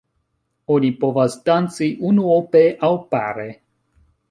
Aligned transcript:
Oni 0.75 0.89
povas 1.03 1.35
danci 1.51 1.91
unuope 2.13 2.65
aŭ 2.91 2.93
pare. 3.15 3.49